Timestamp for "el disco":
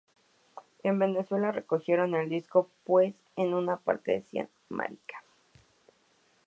2.15-2.67